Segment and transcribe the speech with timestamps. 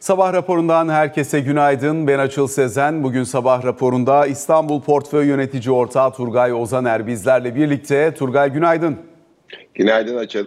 [0.00, 2.06] Sabah raporundan herkese günaydın.
[2.06, 3.04] Ben Açıl Sezen.
[3.04, 8.14] Bugün sabah raporunda İstanbul Portföy Yönetici Ortağı Turgay Ozaner bizlerle birlikte.
[8.14, 8.96] Turgay günaydın.
[9.74, 10.46] Günaydın Açıl.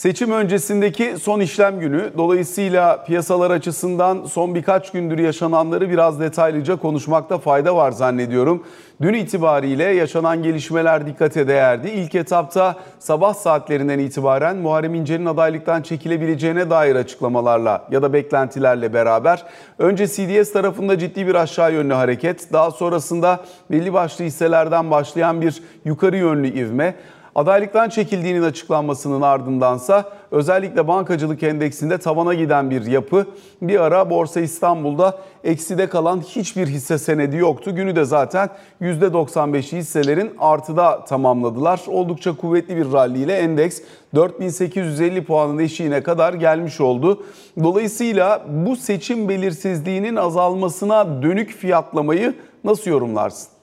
[0.00, 2.10] Seçim öncesindeki son işlem günü.
[2.16, 8.64] Dolayısıyla piyasalar açısından son birkaç gündür yaşananları biraz detaylıca konuşmakta fayda var zannediyorum.
[9.02, 11.88] Dün itibariyle yaşanan gelişmeler dikkate değerdi.
[11.88, 19.44] İlk etapta sabah saatlerinden itibaren Muharrem İnce'nin adaylıktan çekilebileceğine dair açıklamalarla ya da beklentilerle beraber
[19.78, 25.62] önce CDS tarafında ciddi bir aşağı yönlü hareket, daha sonrasında belli başlı hisselerden başlayan bir
[25.84, 26.94] yukarı yönlü ivme,
[27.40, 33.26] Adaylıktan çekildiğinin açıklanmasının ardındansa özellikle bankacılık endeksinde tavana giden bir yapı.
[33.62, 37.74] Bir ara Borsa İstanbul'da ekside kalan hiçbir hisse senedi yoktu.
[37.74, 38.48] Günü de zaten
[38.80, 41.80] %95'i hisselerin artıda tamamladılar.
[41.88, 43.80] Oldukça kuvvetli bir rally ile endeks
[44.14, 47.24] 4850 puanın eşiğine kadar gelmiş oldu.
[47.62, 53.59] Dolayısıyla bu seçim belirsizliğinin azalmasına dönük fiyatlamayı nasıl yorumlarsın?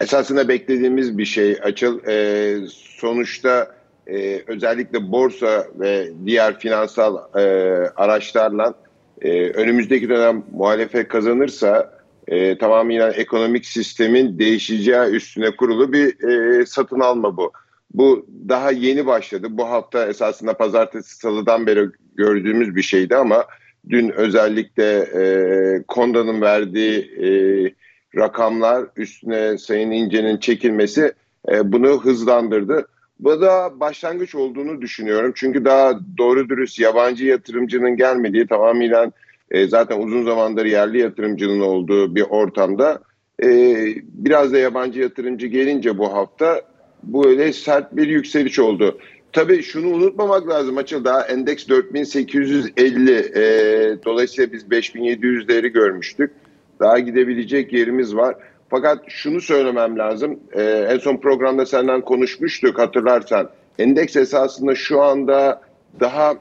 [0.00, 2.06] Esasında beklediğimiz bir şey açıl.
[2.08, 3.74] E, sonuçta
[4.06, 7.40] e, özellikle borsa ve diğer finansal e,
[7.96, 8.74] araçlarla
[9.22, 17.00] e, önümüzdeki dönem muhalefet kazanırsa e, tamamen ekonomik sistemin değişeceği üstüne kurulu bir e, satın
[17.00, 17.52] alma bu.
[17.94, 19.46] Bu daha yeni başladı.
[19.50, 23.44] Bu hafta esasında pazartesi salıdan beri gördüğümüz bir şeydi ama
[23.88, 27.28] dün özellikle e, Konda'nın verdiği e,
[28.16, 31.12] rakamlar üstüne Sayın İnce'nin çekilmesi
[31.52, 32.86] e, bunu hızlandırdı.
[33.20, 35.32] Bu da başlangıç olduğunu düşünüyorum.
[35.34, 39.12] Çünkü daha doğru dürüst yabancı yatırımcının gelmediği tamamen
[39.50, 43.00] e, zaten uzun zamandır yerli yatırımcının olduğu bir ortamda
[43.42, 43.48] e,
[44.04, 46.62] biraz da yabancı yatırımcı gelince bu hafta
[47.02, 48.98] bu öyle sert bir yükseliş oldu.
[49.32, 53.42] Tabii şunu unutmamak lazım açıl daha endeks 4850 e,
[54.04, 56.30] dolayısıyla biz 5700'leri görmüştük.
[56.80, 58.34] Daha gidebilecek yerimiz var.
[58.70, 60.40] Fakat şunu söylemem lazım.
[60.52, 63.50] E, en son programda senden konuşmuştuk hatırlarsan.
[63.78, 65.60] Endeks esasında şu anda
[66.00, 66.34] daha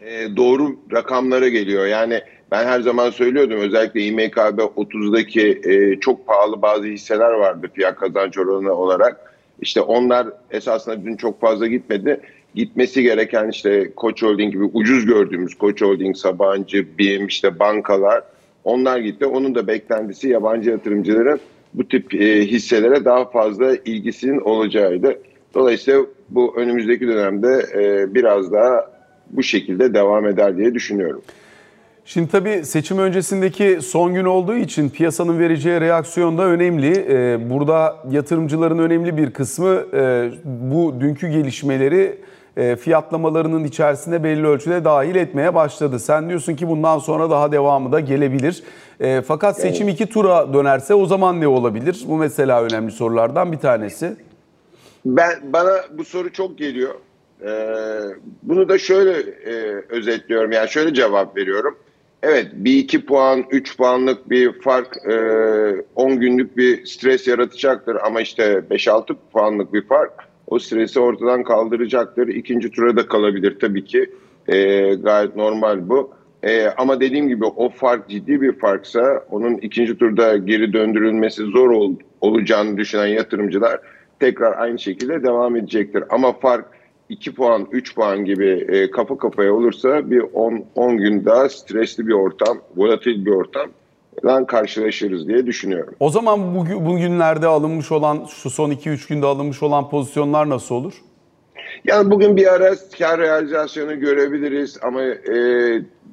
[0.00, 1.86] e, doğru rakamlara geliyor.
[1.86, 2.20] Yani
[2.50, 8.38] ben her zaman söylüyordum özellikle İMKB 30'daki e, çok pahalı bazı hisseler vardı fiyat kazanç
[8.38, 9.34] oranı olarak.
[9.60, 12.20] İşte onlar esasında dün çok fazla gitmedi.
[12.54, 18.22] Gitmesi gereken işte Koç Holding gibi ucuz gördüğümüz Koç Holding, Sabancı, BİM, işte bankalar
[18.64, 19.26] onlar gitti.
[19.26, 21.40] Onun da beklentisi yabancı yatırımcıların
[21.74, 25.18] bu tip e, hisselere daha fazla ilgisinin olacağıydı.
[25.54, 28.90] Dolayısıyla bu önümüzdeki dönemde e, biraz daha
[29.30, 31.22] bu şekilde devam eder diye düşünüyorum.
[32.06, 37.06] Şimdi tabii seçim öncesindeki son gün olduğu için piyasanın vereceği reaksiyon da önemli.
[37.08, 42.16] Ee, burada yatırımcıların önemli bir kısmı e, bu dünkü gelişmeleri e,
[42.76, 45.98] fiyatlamalarının içerisinde belli ölçüde dahil etmeye başladı.
[45.98, 48.62] Sen diyorsun ki bundan sonra daha devamı da gelebilir.
[49.00, 52.04] E, fakat seçim iki tura dönerse o zaman ne olabilir?
[52.06, 54.16] Bu mesela önemli sorulardan bir tanesi.
[55.04, 56.94] Ben bana bu soru çok geliyor.
[57.42, 58.00] Ee,
[58.42, 60.52] bunu da şöyle e, özetliyorum.
[60.52, 61.78] Yani şöyle cevap veriyorum.
[62.22, 65.16] Evet bir iki puan, üç puanlık bir fark e,
[65.94, 67.96] 10 günlük bir stres yaratacaktır.
[68.04, 70.12] Ama işte 5-6 puanlık bir fark
[70.46, 72.28] o stresi ortadan kaldıracaktır.
[72.28, 74.10] İkinci tura da kalabilir tabii ki.
[74.48, 74.56] E,
[74.94, 76.10] gayet normal bu.
[76.42, 81.70] E, ama dediğim gibi o fark ciddi bir farksa onun ikinci turda geri döndürülmesi zor
[81.70, 83.80] ol, olacağını düşünen yatırımcılar
[84.20, 86.04] tekrar aynı şekilde devam edecektir.
[86.10, 86.66] Ama fark
[87.08, 90.24] 2 puan, 3 puan gibi e, kapı kapaya olursa bir
[90.74, 93.70] 10 gün daha stresli bir ortam, volatil bir ortam
[94.24, 95.94] lan karşılaşırız diye düşünüyorum.
[96.00, 100.94] O zaman bugün, bugünlerde alınmış olan, şu son 2-3 günde alınmış olan pozisyonlar nasıl olur?
[101.84, 105.34] Yani bugün bir ara kar realizasyonu görebiliriz ama e,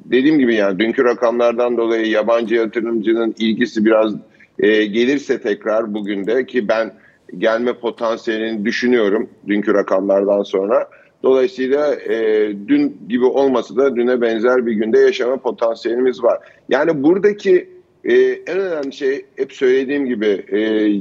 [0.06, 4.14] dediğim gibi yani dünkü rakamlardan dolayı yabancı yatırımcının ilgisi biraz
[4.60, 6.94] e, gelirse tekrar bugün de ki ben
[7.38, 10.90] gelme potansiyelini düşünüyorum dünkü rakamlardan sonra.
[11.24, 16.40] Dolayısıyla e, dün gibi olmasa da düne benzer bir günde yaşama potansiyelimiz var.
[16.70, 17.70] Yani buradaki
[18.06, 18.14] e,
[18.48, 20.60] en önemli şey hep söylediğim gibi e,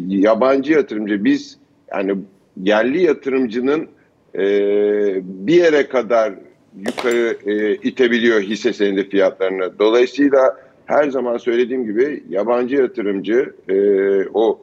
[0.08, 1.58] yabancı yatırımcı biz
[1.94, 2.17] yani
[2.62, 3.88] yerli yatırımcının
[4.35, 4.43] e,
[5.25, 6.35] bir yere kadar
[6.79, 9.79] yukarı e, itebiliyor hisse senedi fiyatlarını.
[9.79, 10.56] Dolayısıyla
[10.87, 13.76] her zaman söylediğim gibi yabancı yatırımcı e,
[14.35, 14.62] o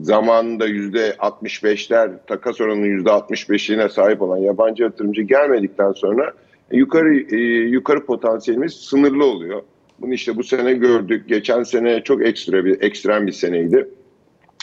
[0.00, 6.32] zamanında yüzde 65'ler takas oranının yüzde 65'ine sahip olan yabancı yatırımcı gelmedikten sonra
[6.72, 7.36] yukarı e,
[7.68, 9.62] yukarı potansiyelimiz sınırlı oluyor.
[10.00, 11.28] Bunu işte bu sene gördük.
[11.28, 13.88] Geçen sene çok ekstra bir ekstrem bir seneydi.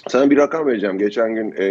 [0.07, 0.97] Sana bir rakam vereceğim.
[0.97, 1.65] Geçen gün e,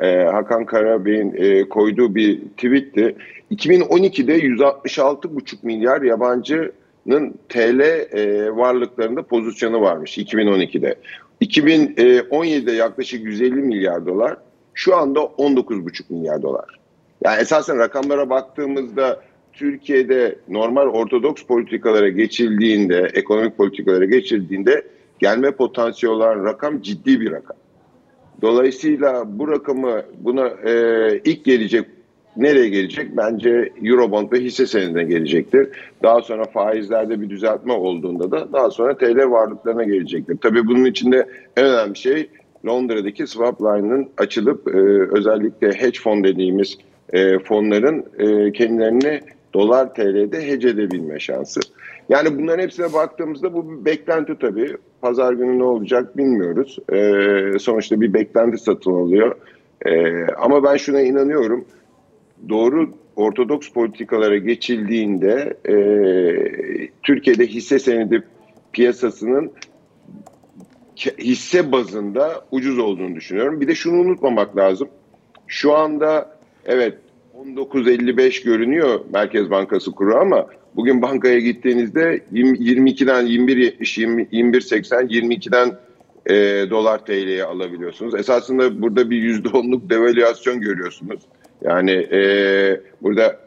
[0.00, 3.16] e, Hakan Karabey'in e, koyduğu bir tweetti.
[3.50, 6.72] 2012'de 166,5 milyar yabancı
[7.48, 10.94] TL e, varlıklarında pozisyonu varmış 2012'de.
[11.42, 14.36] 2017'de yaklaşık 150 milyar dolar,
[14.74, 16.78] şu anda 19,5 milyar dolar.
[17.24, 19.20] Yani esasen rakamlara baktığımızda
[19.52, 24.82] Türkiye'de normal ortodoks politikalara geçildiğinde, ekonomik politikalara geçildiğinde
[25.18, 27.56] gelme potansiyeli olan rakam ciddi bir rakam.
[28.42, 31.86] Dolayısıyla bu rakamı buna e, ilk gelecek
[32.36, 33.16] nereye gelecek?
[33.16, 35.68] Bence Eurobond ve hisse senedine gelecektir.
[36.02, 40.38] Daha sonra faizlerde bir düzeltme olduğunda da daha sonra TL varlıklarına gelecektir.
[40.40, 41.26] Tabii bunun içinde
[41.56, 42.28] en önemli şey
[42.66, 44.78] Londra'daki swap line'ın açılıp e,
[45.18, 46.78] özellikle hedge fon dediğimiz
[47.12, 49.20] e, fonların e, kendilerini
[49.54, 51.60] dolar TL'de hece edebilme şansı.
[52.08, 54.76] Yani bunların hepsine baktığımızda bu bir beklenti tabii.
[55.00, 56.78] Pazar günü ne olacak bilmiyoruz.
[56.92, 59.36] E, sonuçta bir beklenti satın alıyor.
[59.86, 61.64] E, ama ben şuna inanıyorum.
[62.48, 65.74] Doğru ortodoks politikalara geçildiğinde e,
[67.02, 68.22] Türkiye'de hisse senedi
[68.72, 69.52] piyasasının
[71.18, 73.60] hisse bazında ucuz olduğunu düşünüyorum.
[73.60, 74.88] Bir de şunu unutmamak lazım.
[75.46, 76.94] Şu anda evet
[77.42, 80.46] 19.55 görünüyor Merkez Bankası kuru ama
[80.76, 85.78] bugün bankaya gittiğinizde 22'den 21.70, 21.80, 22'den
[86.26, 88.14] e, dolar TL'ye alabiliyorsunuz.
[88.14, 91.20] Esasında burada bir %10'luk devalüasyon görüyorsunuz.
[91.62, 93.40] Yani e, burada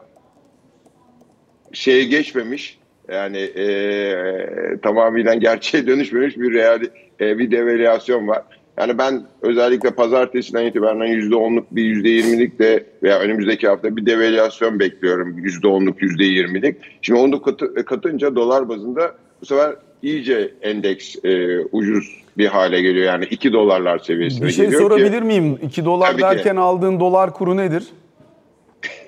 [1.72, 2.78] şeye geçmemiş
[3.08, 6.80] yani e, tamamen gerçeğe dönüşmemiş bir real
[7.20, 8.42] e, bir devalüasyon var.
[8.78, 15.38] Yani ben özellikle pazartesiden itibaren %10'luk bir %20'lik de veya önümüzdeki hafta bir devalüasyon bekliyorum.
[15.38, 16.76] %10'luk %20'lik.
[17.02, 23.06] Şimdi onu katı, katınca dolar bazında bu sefer iyice endeks e, ucuz bir hale geliyor.
[23.06, 25.58] Yani 2 dolarlar seviyesine Bir şey geliyor sorabilir ki, miyim?
[25.62, 26.22] 2 dolar Tabii ki.
[26.22, 27.84] derken aldığın dolar kuru nedir?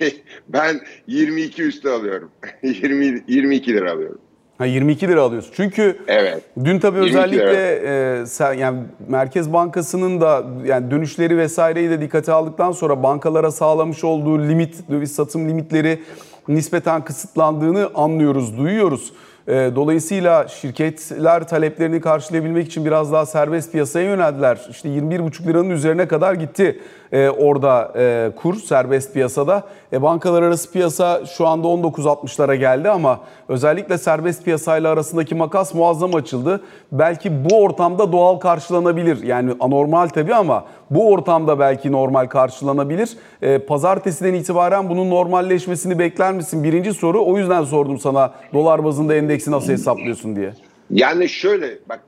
[0.48, 2.30] ben 22 üstü alıyorum.
[2.62, 4.20] 20 22 lira alıyorum.
[4.58, 5.52] Ha 22 lira alıyorsun.
[5.56, 6.42] Çünkü Evet.
[6.64, 7.80] dün tabii 22 özellikle
[8.20, 8.78] e, sen, yani
[9.08, 15.14] Merkez Bankası'nın da yani dönüşleri vesaireyi de dikkate aldıktan sonra bankalara sağlamış olduğu limit, döviz
[15.14, 16.02] satım limitleri
[16.48, 19.12] nispeten kısıtlandığını anlıyoruz, duyuyoruz.
[19.48, 24.58] E, dolayısıyla şirketler taleplerini karşılayabilmek için biraz daha serbest piyasaya yöneldiler.
[24.70, 26.78] İşte 21,5 liranın üzerine kadar gitti
[27.12, 29.62] e, orada e, kur serbest piyasada.
[29.92, 36.14] E, bankalar arası piyasa şu anda 19.60'lara geldi ama özellikle serbest piyasayla arasındaki makas muazzam
[36.14, 36.60] açıldı.
[36.92, 39.22] Belki bu ortamda doğal karşılanabilir.
[39.22, 43.10] Yani anormal tabii ama bu ortamda belki normal karşılanabilir.
[43.42, 46.64] E, pazartesiden itibaren bunun normalleşmesini bekler misin?
[46.64, 47.24] Birinci soru.
[47.24, 50.52] O yüzden sordum sana dolar bazında endeksi nasıl hesaplıyorsun diye.
[50.90, 52.00] Yani şöyle bak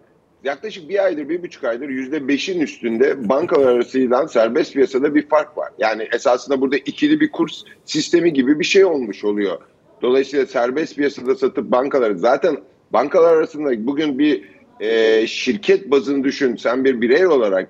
[0.44, 5.58] yaklaşık bir aydır, bir buçuk aydır yüzde beşin üstünde bankalar arasıyla serbest piyasada bir fark
[5.58, 5.72] var.
[5.78, 9.58] Yani esasında burada ikili bir kurs sistemi gibi bir şey olmuş oluyor.
[10.02, 12.56] Dolayısıyla serbest piyasada satıp bankaları zaten
[12.92, 14.44] bankalar arasında bugün bir
[14.80, 16.56] e, şirket bazını düşün.
[16.56, 17.68] Sen bir birey olarak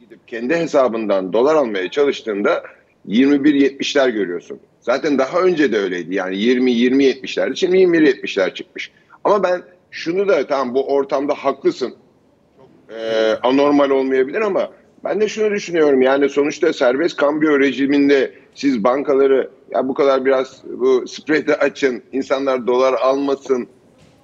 [0.00, 2.62] gidip kendi hesabından dolar almaya çalıştığında
[3.08, 4.60] 21.70'ler görüyorsun.
[4.80, 6.14] Zaten daha önce de öyleydi.
[6.14, 7.56] Yani 20-20-70'lerdi.
[7.56, 8.92] Şimdi 21-70'ler çıkmış.
[9.24, 11.94] Ama ben şunu da tamam bu ortamda haklısın.
[12.56, 14.70] Çok e, anormal olmayabilir ama
[15.04, 16.02] ben de şunu düşünüyorum.
[16.02, 22.66] Yani sonuçta serbest kambiyo rejiminde siz bankaları ya bu kadar biraz bu spread'i açın, insanlar
[22.66, 23.68] dolar almasın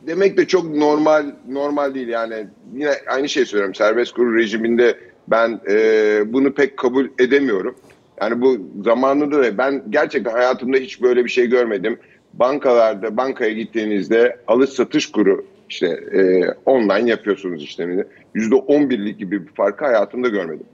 [0.07, 2.09] demek de çok normal normal değil.
[2.09, 3.75] Yani yine aynı şey söylüyorum.
[3.75, 4.99] Serbest kur rejiminde
[5.29, 7.77] ben e, bunu pek kabul edemiyorum.
[8.21, 11.99] Yani bu zamanında da ben gerçekten hayatımda hiç böyle bir şey görmedim.
[12.35, 18.05] Bankalarda bankaya gittiğinizde alış satış kuru işte e, online yapıyorsunuz işlemini.
[18.35, 20.67] %11'lik gibi bir farkı hayatımda görmedim.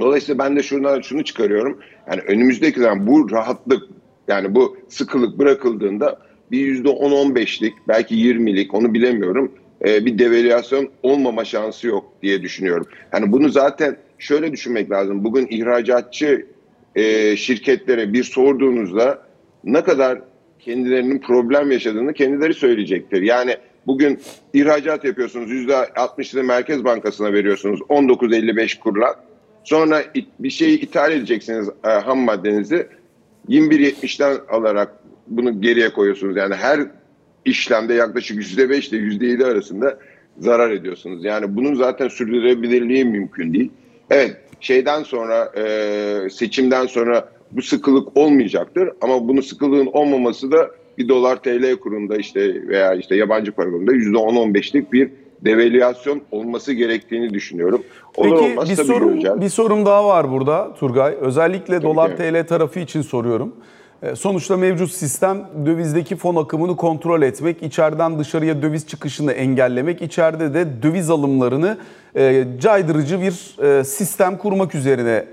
[0.00, 1.78] Dolayısıyla ben de şuradan şunu çıkarıyorum.
[2.10, 3.82] Yani önümüzdeki zaman bu rahatlık
[4.28, 6.18] yani bu sıkılık bırakıldığında
[6.50, 9.52] bir %10-15'lik belki 20'lik onu bilemiyorum
[9.84, 12.86] e, bir devalüasyon olmama şansı yok diye düşünüyorum.
[13.12, 15.24] Yani bunu zaten şöyle düşünmek lazım.
[15.24, 16.46] Bugün ihracatçı
[16.94, 19.22] e, şirketlere bir sorduğunuzda
[19.64, 20.20] ne kadar
[20.58, 23.22] kendilerinin problem yaşadığını kendileri söyleyecektir.
[23.22, 23.56] Yani
[23.86, 24.20] bugün
[24.52, 29.24] ihracat yapıyorsunuz %60'ını Merkez Bankası'na veriyorsunuz 19.55 kurla.
[29.64, 30.02] Sonra
[30.38, 32.86] bir şeyi ithal edeceksiniz e, ham maddenizi
[33.48, 34.92] 21.70'ten alarak
[35.26, 36.36] bunu geriye koyuyorsunuz.
[36.36, 36.80] Yani her
[37.44, 39.98] işlemde yaklaşık %5 ile %7 arasında
[40.38, 41.24] zarar ediyorsunuz.
[41.24, 43.70] Yani bunun zaten sürdürülebilirliği mümkün değil.
[44.10, 48.90] Evet şeyden sonra e, seçimden sonra bu sıkılık olmayacaktır.
[49.00, 53.92] Ama bunun sıkılığın olmaması da bir dolar TL kurunda işte veya işte yabancı para kurunda
[53.92, 55.10] %10-15'lik bir
[55.44, 57.82] devalüasyon olması gerektiğini düşünüyorum.
[58.16, 59.40] Olur Peki olmaz bir tabii sorum, göreceğiz.
[59.40, 61.14] bir sorum daha var burada Turgay.
[61.20, 62.16] Özellikle dolar ki.
[62.16, 63.52] TL tarafı için soruyorum.
[64.02, 70.54] E, Sonuçta mevcut sistem dövizdeki fon akımını kontrol etmek, içeriden dışarıya döviz çıkışını engellemek, içeride
[70.54, 71.78] de döviz alımlarını
[72.16, 75.24] e, caydırıcı bir e, sistem kurmak üzerine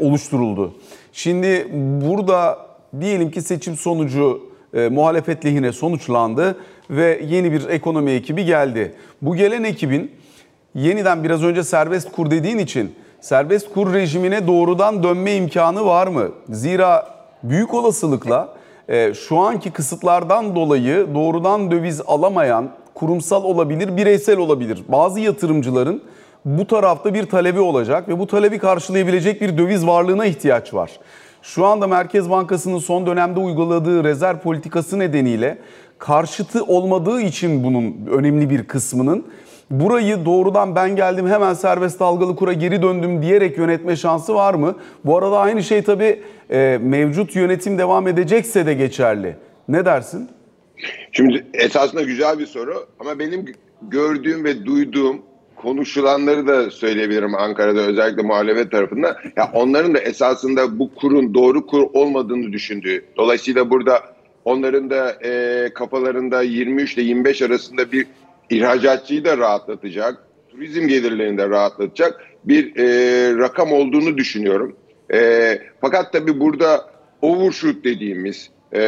[0.00, 0.74] oluşturuldu.
[1.12, 1.68] Şimdi
[2.06, 2.58] burada
[3.00, 6.56] diyelim ki seçim sonucu e, muhalefet lehine sonuçlandı
[6.90, 8.94] ve yeni bir ekonomi ekibi geldi.
[9.22, 10.10] Bu gelen ekibin
[10.74, 16.28] yeniden biraz önce serbest kur dediğin için serbest kur rejimine doğrudan dönme imkanı var mı?
[16.48, 18.54] Zira büyük olasılıkla
[18.88, 24.82] e, şu anki kısıtlardan dolayı doğrudan döviz alamayan kurumsal olabilir, bireysel olabilir.
[24.88, 26.02] Bazı yatırımcıların
[26.44, 30.90] bu tarafta bir talebi olacak ve bu talebi karşılayabilecek bir döviz varlığına ihtiyaç var.
[31.42, 35.58] Şu anda Merkez Bankası'nın son dönemde uyguladığı rezerv politikası nedeniyle
[35.98, 39.26] karşıtı olmadığı için bunun önemli bir kısmının
[39.70, 44.76] burayı doğrudan ben geldim hemen serbest dalgalı kura geri döndüm diyerek yönetme şansı var mı?
[45.04, 49.36] Bu arada aynı şey tabii e, mevcut yönetim devam edecekse de geçerli.
[49.68, 50.28] Ne dersin?
[51.12, 53.44] Şimdi esasında güzel bir soru ama benim
[53.82, 55.22] gördüğüm ve duyduğum
[55.62, 59.16] konuşulanları da söyleyebilirim Ankara'da özellikle muhalefet tarafından.
[59.36, 63.04] Ya onların da esasında bu kurun doğru kur olmadığını düşündüğü.
[63.16, 64.02] Dolayısıyla burada
[64.44, 68.06] onların da e, kafalarında 23 ile 25 arasında bir
[68.50, 72.86] ihracatçıyı da rahatlatacak, turizm gelirlerini de rahatlatacak bir e,
[73.38, 74.76] rakam olduğunu düşünüyorum.
[75.12, 76.90] E, fakat tabii burada
[77.22, 78.80] overshoot dediğimiz e,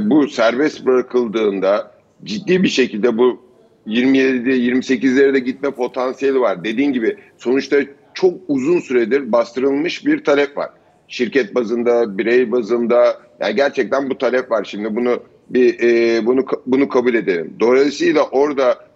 [0.00, 1.94] bu serbest bırakıldığında
[2.24, 3.49] ciddi bir şekilde bu
[3.86, 6.64] 27'de 28'lere de gitme potansiyeli var.
[6.64, 7.76] Dediğin gibi sonuçta
[8.14, 10.70] çok uzun süredir bastırılmış bir talep var.
[11.08, 14.64] Şirket bazında, birey bazında yani gerçekten bu talep var.
[14.64, 17.54] Şimdi bunu bir e, bunu bunu kabul edelim.
[17.60, 18.90] Dolayısıyla orada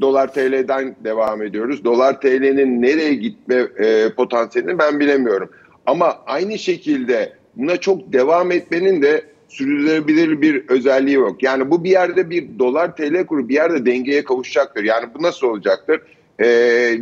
[0.00, 1.84] dolar TL'den devam ediyoruz.
[1.84, 5.50] Dolar TL'nin nereye gitme e, potansiyelini ben bilemiyorum.
[5.86, 11.42] Ama aynı şekilde buna çok devam etmenin de sürdürülebilir bir özelliği yok.
[11.42, 14.84] Yani bu bir yerde bir dolar TL kuru bir yerde dengeye kavuşacaktır.
[14.84, 16.00] Yani bu nasıl olacaktır?
[16.38, 16.46] E,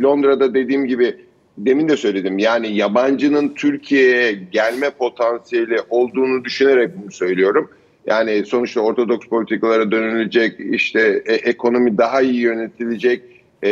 [0.01, 1.15] Londra'da dediğim gibi
[1.57, 2.37] demin de söyledim.
[2.37, 7.69] Yani yabancının Türkiye'ye gelme potansiyeli olduğunu düşünerek bunu söylüyorum.
[8.05, 13.21] Yani sonuçta ortodoks politikalara dönülecek, işte e, ekonomi daha iyi yönetilecek
[13.63, 13.69] e,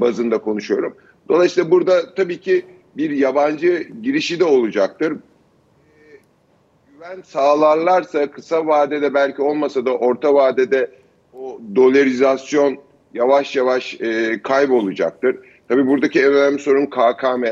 [0.00, 0.94] bazında konuşuyorum.
[1.28, 2.62] Dolayısıyla burada tabii ki
[2.96, 5.16] bir yabancı girişi de olacaktır.
[7.04, 10.90] Güven sağlarlarsa kısa vadede belki olmasa da orta vadede
[11.34, 12.76] o dolarizasyon
[13.14, 15.36] yavaş yavaş e, kaybolacaktır.
[15.68, 17.44] Tabii buradaki en önemli sorun KKM.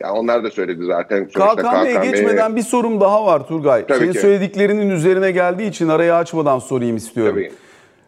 [0.00, 1.28] Ya onlar da söyledi zaten.
[1.28, 2.02] KKM'ye KKM...
[2.02, 3.86] geçmeden bir sorum daha var Turgay.
[3.86, 4.18] Tabii Senin ki.
[4.18, 7.34] söylediklerinin üzerine geldiği için arayı açmadan sorayım istiyorum.
[7.34, 7.52] Tabii.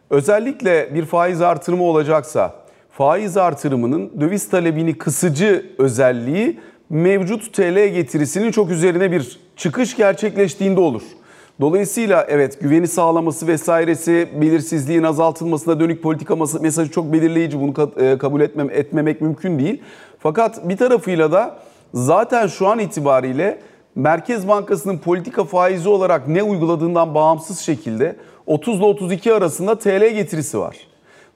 [0.09, 2.53] Özellikle bir faiz artırımı olacaksa
[2.91, 11.01] faiz artırımının döviz talebini kısıcı özelliği mevcut TL getirisinin çok üzerine bir çıkış gerçekleştiğinde olur.
[11.61, 17.59] Dolayısıyla evet güveni sağlaması vesairesi belirsizliğin azaltılmasına dönük politika mesajı çok belirleyici.
[17.59, 19.81] Bunu e, kabul etmem, etmemek mümkün değil.
[20.19, 21.59] Fakat bir tarafıyla da
[21.93, 23.59] zaten şu an itibariyle
[23.95, 30.59] Merkez Bankası'nın politika faizi olarak ne uyguladığından bağımsız şekilde 30 ile 32 arasında TL getirisi
[30.59, 30.77] var.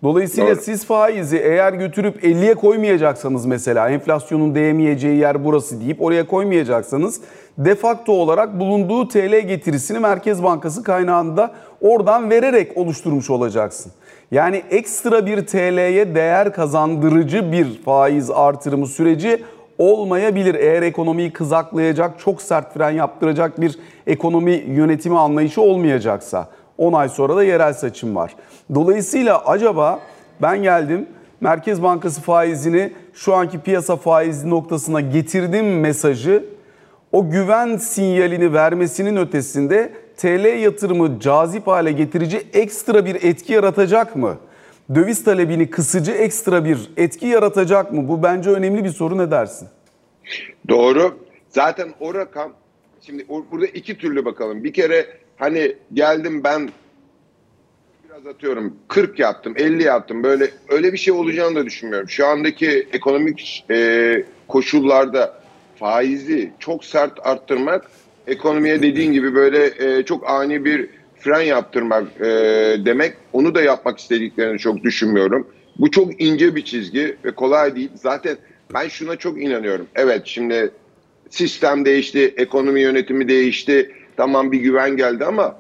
[0.04, 0.64] Dolayısıyla Doğru.
[0.64, 7.22] siz faizi eğer götürüp 50'ye koymayacaksanız mesela enflasyonun değmeyeceği yer burası deyip oraya koymayacaksanız
[7.58, 13.92] de facto olarak bulunduğu TL getirisini Merkez Bankası kaynağında oradan vererek oluşturmuş olacaksın.
[14.32, 19.44] Yani ekstra bir TL'ye değer kazandırıcı bir faiz artırımı süreci
[19.78, 20.56] olmayabilir.
[20.56, 26.48] Eğer ekonomiyi kızaklayacak, çok sert fren yaptıracak bir ekonomi yönetimi anlayışı olmayacaksa.
[26.78, 28.36] 10 ay sonra da yerel seçim var.
[28.76, 30.00] Dolayısıyla acaba
[30.42, 31.08] ben geldim
[31.42, 36.57] Merkez Bankası faizini şu anki piyasa faizi noktasına getirdim mesajı
[37.12, 44.38] o güven sinyalini vermesinin ötesinde TL yatırımı cazip hale getirici ekstra bir etki yaratacak mı?
[44.96, 48.08] Döviz talebini kısıcı ekstra bir etki yaratacak mı?
[48.08, 49.68] Bu bence önemli bir soru ne dersin?
[50.70, 51.18] Doğru.
[51.50, 52.54] Zaten o rakam
[53.02, 54.64] şimdi burada iki türlü bakalım.
[54.64, 56.70] Bir kere hani geldim ben
[58.10, 62.10] biraz atıyorum 40 yaptım 50 yaptım böyle öyle bir şey olacağını da düşünmüyorum.
[62.10, 65.42] Şu andaki ekonomik e, koşullarda
[65.80, 67.86] faizi çok sert arttırmak
[68.28, 72.26] ekonomiye dediğin gibi böyle e, çok ani bir fren yaptırmak e,
[72.86, 75.48] demek onu da yapmak istediklerini çok düşünmüyorum.
[75.80, 77.92] Bu çok ince bir çizgi ve kolay değil.
[77.96, 78.38] Zaten
[78.74, 79.88] ben şuna çok inanıyorum.
[79.96, 80.72] Evet şimdi
[81.30, 83.92] sistem değişti, ekonomi yönetimi değişti.
[84.18, 85.60] Tamam bir güven geldi ama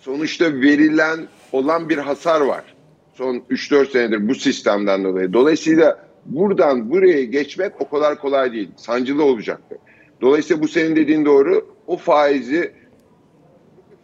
[0.00, 1.20] sonuçta verilen
[1.52, 2.64] olan bir hasar var.
[3.14, 5.32] Son 3-4 senedir bu sistemden dolayı.
[5.32, 8.70] Dolayısıyla buradan buraya geçmek o kadar kolay değil.
[8.76, 9.78] Sancılı olacaktır.
[10.20, 11.66] Dolayısıyla bu senin dediğin doğru.
[11.86, 12.72] O faizi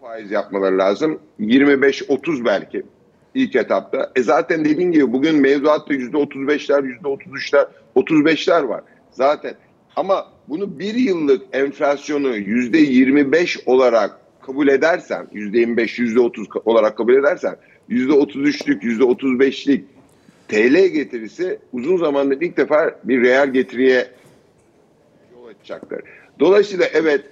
[0.00, 1.18] faiz yapmaları lazım.
[1.40, 2.82] 25-30 belki
[3.34, 4.12] ilk etapta.
[4.16, 8.82] E zaten dediğim gibi bugün mevduatta %35'ler, %33'ler, 35'ler var.
[9.10, 9.54] Zaten
[9.96, 17.56] ama bunu bir yıllık enflasyonu %25 olarak kabul edersen, %25, %30 olarak kabul edersen
[17.90, 19.84] %33'lük, %35'lik
[20.48, 24.06] TL getirisi uzun zamandır ilk defa bir reel getiriye
[25.34, 26.00] yol açacaktır.
[26.40, 27.24] Dolayısıyla evet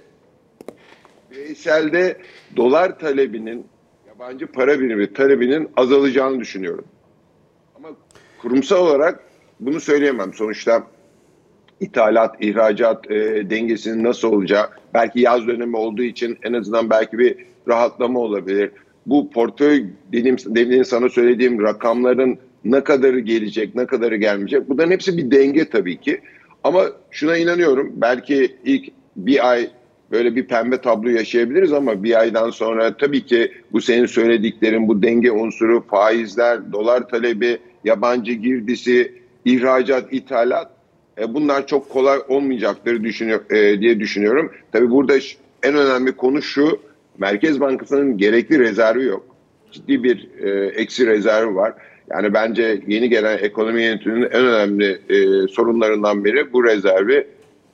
[1.31, 2.17] bireyselde
[2.55, 3.65] dolar talebinin
[4.07, 6.85] yabancı para birimi talebinin azalacağını düşünüyorum.
[7.75, 7.89] Ama
[8.41, 9.23] kurumsal olarak
[9.59, 10.33] bunu söyleyemem.
[10.33, 10.87] Sonuçta
[11.79, 17.35] ithalat, ihracat e, dengesinin nasıl olacağı, belki yaz dönemi olduğu için en azından belki bir
[17.67, 18.71] rahatlama olabilir.
[19.05, 22.39] Bu portföy dediğim, demin sana söylediğim rakamların
[22.71, 24.69] ne kadarı gelecek, ne kadarı gelmeyecek.
[24.69, 26.21] Bunların hepsi bir denge tabii ki.
[26.63, 27.93] Ama şuna inanıyorum.
[27.95, 29.69] Belki ilk bir ay
[30.11, 35.01] böyle bir pembe tablo yaşayabiliriz ama bir aydan sonra tabii ki bu senin söylediklerin, bu
[35.01, 39.13] denge unsuru, faizler, dolar talebi, yabancı girdisi,
[39.45, 40.71] ihracat, ithalat
[41.19, 44.51] e, bunlar çok kolay olmayacaktır düşünüyor, e, diye düşünüyorum.
[44.71, 45.13] Tabii burada
[45.63, 46.79] en önemli konu şu,
[47.17, 49.25] Merkez Bankası'nın gerekli rezervi yok.
[49.71, 51.73] Ciddi bir e, eksi rezervi var.
[52.11, 57.27] Yani bence yeni gelen ekonomi yönetiminin en önemli e, sorunlarından biri bu rezervi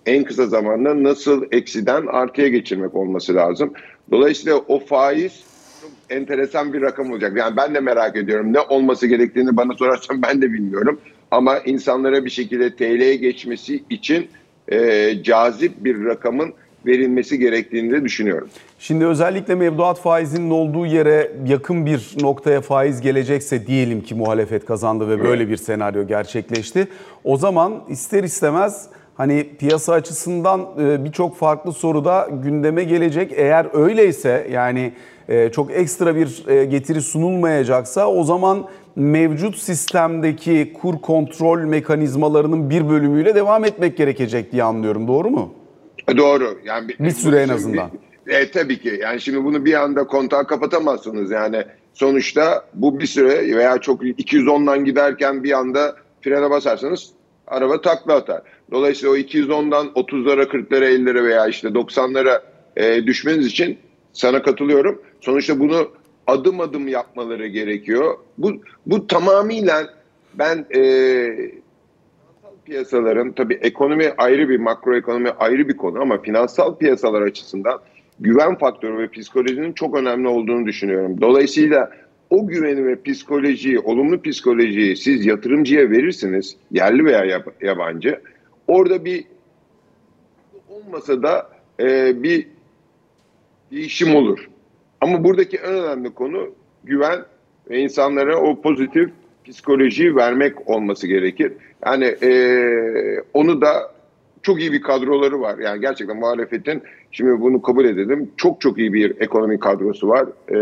[0.06, 3.74] en kısa zamanda nasıl eksiden artıya geçirmek olması lazım.
[4.12, 5.44] Dolayısıyla o faiz
[5.82, 7.38] çok enteresan bir rakam olacak.
[7.38, 8.54] Yani ben de merak ediyorum.
[8.54, 11.00] Ne olması gerektiğini bana sorarsan ben de bilmiyorum.
[11.32, 14.28] Ama insanlara bir şekilde TL'ye geçmesi için
[14.72, 16.54] e, cazip bir rakamın
[16.86, 18.50] verilmesi gerektiğini de düşünüyorum.
[18.80, 25.10] Şimdi özellikle mevduat faizinin olduğu yere yakın bir noktaya faiz gelecekse diyelim ki muhalefet kazandı
[25.10, 26.88] ve böyle bir senaryo gerçekleşti.
[27.24, 33.32] O zaman ister istemez hani piyasa açısından e, birçok farklı soruda gündeme gelecek.
[33.36, 34.94] Eğer öyleyse yani
[35.30, 42.89] e, çok ekstra bir e, getiri sunulmayacaksa o zaman mevcut sistemdeki kur kontrol mekanizmalarının bir
[42.89, 45.08] bölümüyle devam etmek gerekecek diye anlıyorum.
[45.08, 45.62] Doğru mu?
[46.18, 46.60] Doğru.
[46.66, 47.92] Yani bir, bir süre en azından.
[48.28, 49.00] E, tabii ki.
[49.02, 51.32] Yani şimdi bunu bir anda kontağı kapatamazsınız.
[51.32, 51.63] Yani
[51.94, 57.10] sonuçta bu bir süre veya çok 210'dan giderken bir anda frene basarsanız
[57.48, 58.42] araba takla atar.
[58.72, 62.42] Dolayısıyla o 210'dan 30'lara, 40'lara, 50'lere veya işte 90'lara
[62.78, 63.78] e, düşmeniz için
[64.13, 65.02] sana katılıyorum.
[65.22, 65.89] Sonuçta bunu
[66.28, 68.18] adım adım yapmaları gerekiyor.
[68.38, 68.52] Bu,
[68.86, 69.94] bu tamamıyla
[70.34, 70.82] ben e,
[72.65, 77.80] piyasaların tabii ekonomi ayrı bir makroekonomi ayrı bir konu ama finansal piyasalar açısından
[78.19, 81.21] güven faktörü ve psikolojinin çok önemli olduğunu düşünüyorum.
[81.21, 81.91] Dolayısıyla
[82.30, 88.19] o güveni ve psikolojiyi, olumlu psikolojiyi siz yatırımcıya verirsiniz, yerli veya yabancı.
[88.67, 89.26] Orada bir
[90.69, 91.49] olmasa da
[91.80, 92.47] e, bir
[93.71, 94.49] değişim olur.
[95.02, 96.49] Ama buradaki en önemli konu
[96.84, 97.19] güven
[97.69, 99.10] ve insanlara o pozitif
[99.45, 101.51] psikolojiyi vermek olması gerekir.
[101.86, 102.32] Yani e,
[103.34, 103.93] onu da
[104.41, 105.58] çok iyi bir kadroları var.
[105.60, 108.32] Yani gerçekten muhalefetin şimdi bunu kabul edelim.
[108.38, 110.25] Çok çok iyi bir ekonomi kadrosu var.
[110.49, 110.58] E,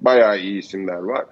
[0.00, 1.24] bayağı iyi isimler var.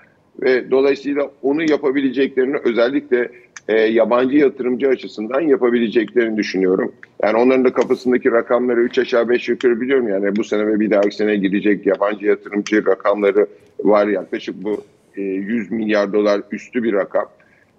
[0.43, 3.31] Ve dolayısıyla onu yapabileceklerini özellikle
[3.69, 6.93] e, yabancı yatırımcı açısından yapabileceklerini düşünüyorum.
[7.23, 10.09] Yani onların da kafasındaki rakamları 3 aşağı 5 yukarı biliyorum.
[10.09, 13.47] Yani bu sene ve bir dahaki sene gidecek yabancı yatırımcı rakamları
[13.85, 14.85] var yaklaşık bu
[15.23, 17.27] 100 milyar dolar üstü bir rakam.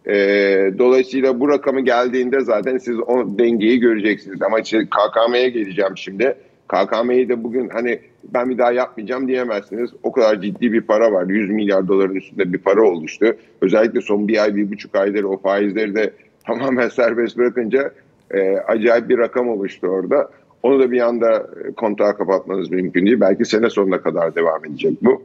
[0.07, 0.15] E,
[0.77, 4.41] dolayısıyla bu rakamı geldiğinde zaten siz o dengeyi göreceksiniz.
[4.41, 6.35] Ama işte KKM'ye geleceğim şimdi.
[6.67, 9.89] KKM'yi de bugün hani ben bir daha yapmayacağım diyemezsiniz.
[10.03, 11.25] O kadar ciddi bir para var.
[11.25, 13.35] 100 milyar doların üstünde bir para oluştu.
[13.61, 16.13] Özellikle son bir ay, bir buçuk aydır o faizleri de
[16.47, 17.91] tamamen serbest bırakınca
[18.31, 20.29] e, acayip bir rakam oluştu orada.
[20.63, 21.47] Onu da bir anda
[21.77, 23.19] kontağı kapatmanız mümkün değil.
[23.19, 25.23] Belki sene sonuna kadar devam edecek bu.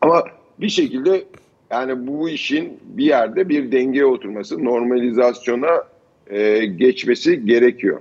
[0.00, 0.24] Ama
[0.60, 1.24] bir şekilde
[1.70, 5.84] yani bu işin bir yerde bir dengeye oturması, normalizasyona
[6.26, 8.00] e, geçmesi gerekiyor.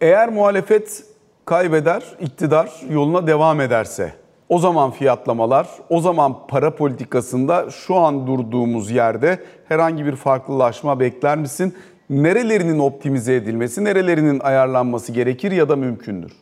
[0.00, 1.04] Eğer muhalefet
[1.44, 4.12] kaybeder, iktidar yoluna devam ederse
[4.48, 9.38] o zaman fiyatlamalar, o zaman para politikasında şu an durduğumuz yerde
[9.68, 11.74] herhangi bir farklılaşma bekler misin?
[12.10, 16.32] Nerelerinin optimize edilmesi, nerelerinin ayarlanması gerekir ya da mümkündür?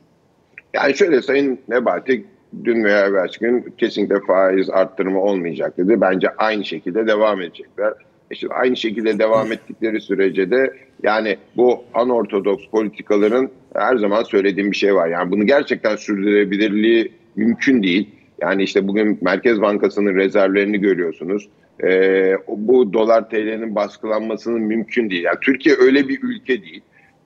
[0.75, 2.25] Yani şöyle Sayın Nebati
[2.65, 6.01] dün veya evvelsi gün kesinlikle faiz arttırımı olmayacak dedi.
[6.01, 7.93] Bence aynı şekilde devam edecekler.
[8.31, 14.77] İşte aynı şekilde devam ettikleri sürece de yani bu anortodoks politikaların her zaman söylediğim bir
[14.77, 15.09] şey var.
[15.09, 18.11] Yani bunu gerçekten sürdürebilirliği mümkün değil.
[18.41, 21.49] Yani işte bugün Merkez Bankası'nın rezervlerini görüyorsunuz.
[21.85, 25.25] Ee, bu dolar TL'nin baskılanmasının mümkün değil.
[25.25, 26.81] Yani Türkiye öyle bir ülke değil.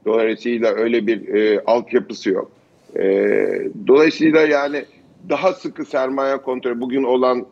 [0.06, 2.50] Dolayısıyla öyle bir e, altyapısı yok.
[2.96, 3.02] E,
[3.87, 4.85] dolayısıyla yani
[5.28, 7.46] daha sıkı sermaye kontrolü bugün olan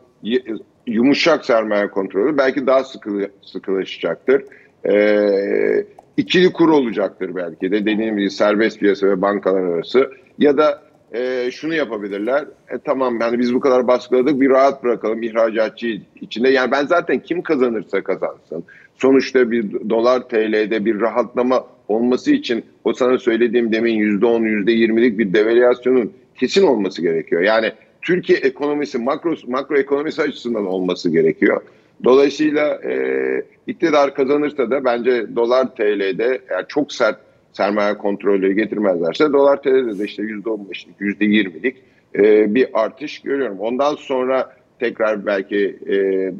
[0.87, 4.43] yumuşak sermaye kontrolü belki daha sıkı, sıkılaşacaktır.
[4.85, 5.85] Ee,
[6.17, 10.81] ikili kur olacaktır belki de dediğim gibi serbest piyasa ve bankalar arası ya da
[11.13, 12.45] e, şunu yapabilirler.
[12.69, 16.49] E, tamam yani biz bu kadar baskıladık bir rahat bırakalım ihracatçı içinde.
[16.49, 18.63] Yani ben zaten kim kazanırsa kazansın.
[18.97, 25.33] Sonuçta bir dolar TL'de bir rahatlama olması için o sana söylediğim demin %10 %20'lik bir
[25.33, 27.41] devalüasyonun kesin olması gerekiyor.
[27.41, 27.71] Yani
[28.01, 31.61] Türkiye ekonomisi makro makro ekonomisi açısından olması gerekiyor.
[32.03, 37.17] Dolayısıyla e, iktidar kazanırsa da bence dolar TL'de yani çok sert
[37.53, 41.77] sermaye kontrolleri getirmezlerse dolar TL'de de işte %15'lik %20'lik
[42.15, 43.59] e, bir artış görüyorum.
[43.59, 45.95] Ondan sonra tekrar belki e,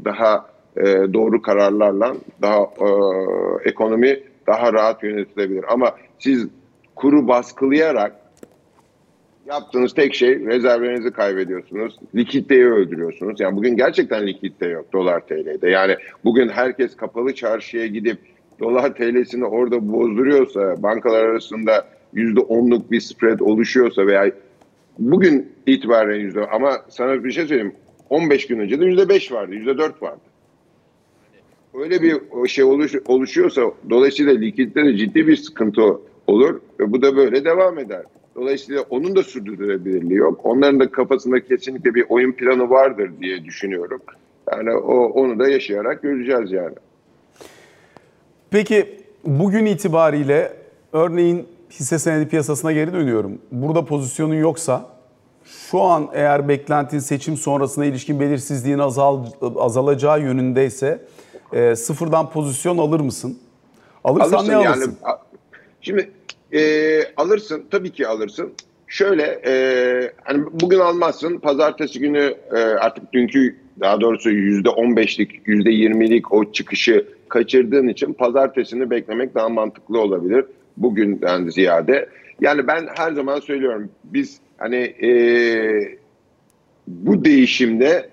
[0.06, 0.84] daha e,
[1.14, 2.90] doğru kararlarla daha e,
[3.70, 5.74] ekonomi daha rahat yönetilebilir.
[5.74, 6.48] Ama siz
[6.96, 8.16] kuru baskılayarak
[9.50, 12.00] yaptığınız tek şey rezervlerinizi kaybediyorsunuz.
[12.16, 13.40] Likiditeyi öldürüyorsunuz.
[13.40, 15.70] Yani bugün gerçekten likidite yok dolar TL'de.
[15.70, 18.18] Yani bugün herkes kapalı çarşıya gidip
[18.60, 24.32] dolar TL'sini orada bozduruyorsa, bankalar arasında %10'luk bir spread oluşuyorsa veya
[25.00, 27.76] bugün itibaren yüzde ama sana bir şey söyleyeyim
[28.10, 30.22] 15 gün önce de %5 vardı, %4 vardı.
[31.74, 35.82] Öyle bir şey oluş, oluşuyorsa dolayısıyla likidite de ciddi bir sıkıntı
[36.28, 38.04] olur ve bu da böyle devam eder.
[38.40, 40.40] Dolayısıyla onun da sürdürülebilirliği yok.
[40.44, 44.02] Onların da kafasında kesinlikle bir oyun planı vardır diye düşünüyorum.
[44.52, 46.76] Yani o onu da yaşayarak göreceğiz yani.
[48.52, 50.54] Peki bugün itibariyle
[50.94, 53.38] örneğin hisse senedi piyasasına geri dönüyorum.
[53.52, 54.86] Burada pozisyonun yoksa
[55.44, 59.26] şu an eğer beklentin seçim sonrasına ilişkin belirsizliğin azal,
[59.56, 61.02] azalacağı yönündeyse
[61.54, 63.40] e, sıfırdan pozisyon alır mısın?
[64.04, 64.98] Alırsan alırsın, ne alırsın?
[65.04, 65.18] Yani,
[65.82, 66.12] şimdi
[66.54, 68.54] e, alırsın tabii ki alırsın.
[68.88, 69.54] Şöyle e,
[70.24, 76.34] hani bugün almazsın pazartesi günü e, artık dünkü daha doğrusu yüzde on beşlik yüzde yirmilik
[76.34, 80.46] o çıkışı kaçırdığın için pazartesini beklemek daha mantıklı olabilir
[80.78, 82.10] bugünden ziyade.
[82.42, 85.12] Yani ben her zaman söylüyorum biz hani e,
[86.88, 88.10] bu değişimde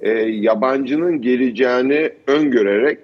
[0.00, 2.98] e, yabancının geleceğini öngörerek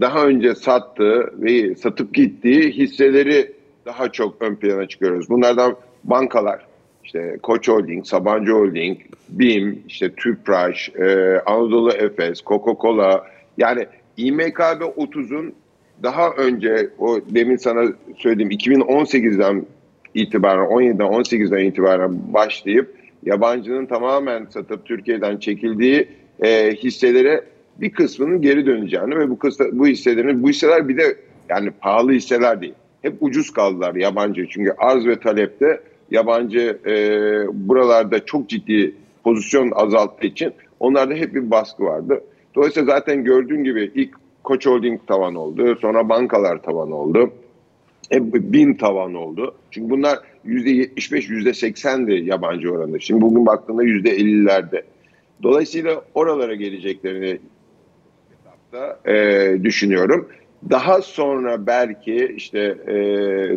[0.00, 3.52] daha önce sattığı ve satıp gittiği hisseleri
[3.86, 5.30] daha çok ön plana çıkıyoruz.
[5.30, 6.66] Bunlardan bankalar,
[7.04, 13.22] işte Koç Holding, Sabancı Holding, BİM, işte Tüpraş, e, Anadolu Efes, Coca-Cola
[13.58, 15.54] yani İMKB 30'un
[16.02, 19.66] daha önce o demin sana söylediğim 2018'den
[20.14, 26.08] itibaren 17'den 18'den itibaren başlayıp yabancının tamamen satıp Türkiye'den çekildiği
[26.40, 27.44] e, hisselere
[27.80, 31.16] bir kısmının geri döneceğini ve bu kısmı, bu hisselerin bu hisseler bir de
[31.48, 32.74] yani pahalı hisseler değil.
[33.02, 36.92] Hep ucuz kaldılar yabancı çünkü arz ve talepte yabancı e,
[37.68, 42.20] buralarda çok ciddi pozisyon azalttığı için onlarda hep bir baskı vardı.
[42.54, 44.14] Dolayısıyla zaten gördüğün gibi ilk
[44.44, 45.76] Koç Holding tavan oldu.
[45.80, 47.30] Sonra bankalar tavan oldu.
[48.12, 49.54] E, bin tavan oldu.
[49.70, 53.00] Çünkü bunlar %75, %80'di yabancı oranı.
[53.00, 54.82] Şimdi bugün baktığında %50'lerde.
[55.42, 57.38] Dolayısıyla oralara geleceklerini
[58.72, 60.28] da e, düşünüyorum.
[60.70, 62.96] Daha sonra belki işte e,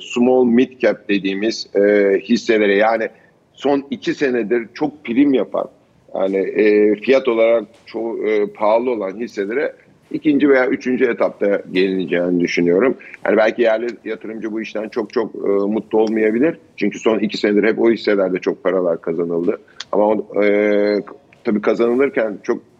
[0.01, 3.09] small mid cap dediğimiz e, hisselere yani
[3.53, 5.69] son iki senedir çok prim yapan
[6.15, 9.75] yani e, fiyat olarak çok e, pahalı olan hisselere
[10.11, 12.97] ikinci veya üçüncü etapta gelineceğini düşünüyorum.
[13.25, 16.57] Yani belki yerli yatırımcı bu işten çok çok e, mutlu olmayabilir.
[16.77, 19.61] Çünkü son iki senedir hep o hisselerde çok paralar kazanıldı.
[19.91, 21.03] Ama e,
[21.43, 22.70] tabii kazanılırken çok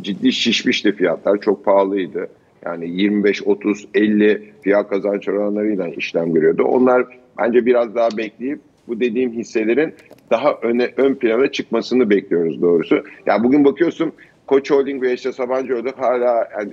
[0.00, 1.40] ciddi şişmişti fiyatlar.
[1.40, 2.28] Çok pahalıydı.
[2.64, 6.62] Yani 25, 30, 50 fiyat kazanç oranlarıyla işlem görüyordu.
[6.62, 7.06] Onlar
[7.38, 9.94] bence biraz daha bekleyip bu dediğim hisselerin
[10.30, 12.94] daha öne, ön plana çıkmasını bekliyoruz doğrusu.
[12.94, 14.12] Ya yani bugün bakıyorsun
[14.46, 16.72] Koç Holding ve işte Sabancı Holding hala yani,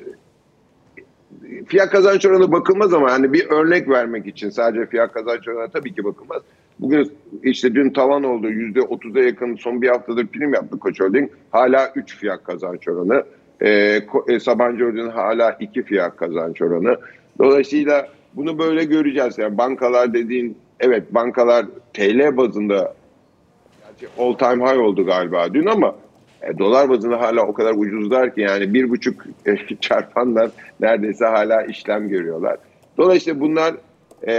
[1.67, 5.95] fiyat kazanç oranı bakılmaz ama hani bir örnek vermek için sadece fiyat kazanç oranı tabii
[5.95, 6.41] ki bakılmaz.
[6.79, 7.11] Bugün
[7.43, 11.31] işte dün tavan oldu yüzde otuz'a yakın son bir haftadır prim yaptı Koç Holding.
[11.51, 13.23] Hala 3 fiyat kazanç oranı.
[13.61, 16.97] Ee, e, Sabancı Holding hala 2 fiyat kazanç oranı.
[17.39, 19.37] Dolayısıyla bunu böyle göreceğiz.
[19.37, 22.93] Yani bankalar dediğin evet bankalar TL bazında
[24.17, 25.95] all time high oldu galiba dün ama
[26.41, 29.23] e, dolar bazında hala o kadar ucuzlar ki yani bir buçuk
[29.81, 32.57] çarpandan neredeyse hala işlem görüyorlar.
[32.97, 33.75] Dolayısıyla bunlar
[34.27, 34.33] e,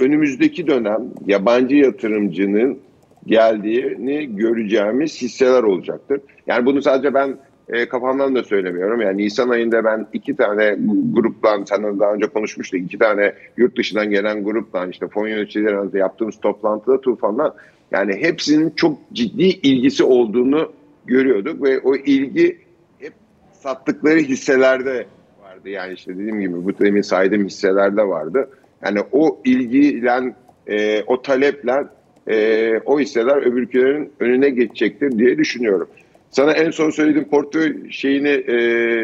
[0.00, 2.78] önümüzdeki dönem yabancı yatırımcının
[3.26, 6.20] geldiğini göreceğimiz hisseler olacaktır.
[6.46, 7.36] Yani bunu sadece ben
[7.68, 9.00] e, kafamdan da söylemiyorum.
[9.00, 10.76] Yani Nisan ayında ben iki tane
[11.12, 16.40] gruptan, senden daha önce konuşmuştuk, iki tane yurt dışından gelen gruptan işte fon yöneticileri yaptığımız
[16.40, 17.54] toplantıda Tufan'la
[17.90, 20.72] Yani hepsinin çok ciddi ilgisi olduğunu
[21.06, 22.58] görüyorduk ve o ilgi
[22.98, 23.12] hep
[23.52, 25.06] sattıkları hisselerde
[25.42, 25.68] vardı.
[25.68, 28.48] Yani işte dediğim gibi bu demin saydığım hisselerde vardı.
[28.84, 30.34] Yani o ilgiyle,
[30.66, 31.84] e, o taleple
[32.28, 35.88] e, o hisseler öbürkülerin önüne geçecektir diye düşünüyorum.
[36.30, 38.54] Sana en son söylediğim portföy şeyini e,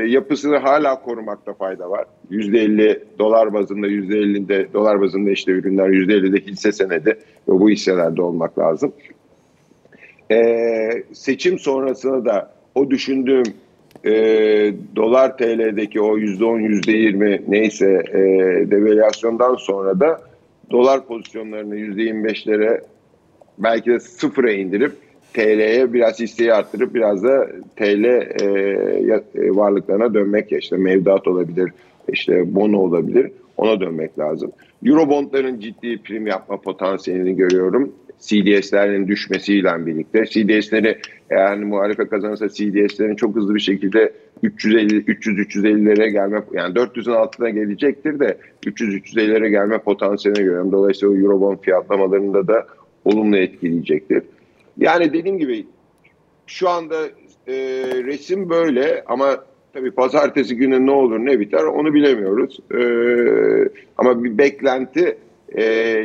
[0.09, 2.05] yapısını hala korumakta fayda var.
[2.31, 8.59] %50 dolar bazında %50'de dolar bazında işte ürünler %50'de hisse senedi ve bu hisselerde olmak
[8.59, 8.93] lazım.
[10.31, 10.39] E,
[11.13, 13.45] seçim sonrasında da o düşündüğüm
[14.05, 14.13] e,
[14.97, 18.21] dolar TL'deki o %10 %20 neyse e,
[18.71, 20.21] devalüasyondan sonra da
[20.71, 22.81] dolar pozisyonlarını %25'lere
[23.59, 24.93] belki de sıfıra indirip
[25.35, 28.45] TL'ye biraz isteği arttırıp biraz da TL e,
[29.35, 31.73] e, varlıklarına dönmek işte mevduat olabilir,
[32.09, 34.53] işte bono olabilir ona dönmek lazım.
[34.87, 37.93] Eurobondların ciddi prim yapma potansiyelini görüyorum.
[38.21, 40.25] CDS'lerin düşmesiyle birlikte.
[40.25, 40.99] CDS'leri
[41.31, 48.21] yani muhalefet kazanırsa CDS'lerin çok hızlı bir şekilde 350 300-350'lere gelme yani 400'ün altına gelecektir
[48.21, 50.73] de 300-350'lere gelme potansiyelini görüyorum.
[50.73, 52.67] Dolayısıyla Eurobond fiyatlamalarında da
[53.05, 54.23] olumlu etkileyecektir.
[54.79, 55.67] Yani dediğim gibi
[56.47, 56.97] şu anda
[57.47, 57.55] e,
[58.05, 62.59] resim böyle ama tabii pazartesi günü ne olur ne biter onu bilemiyoruz.
[62.75, 62.83] E,
[63.99, 65.19] ama bir beklenti
[65.57, 66.05] e,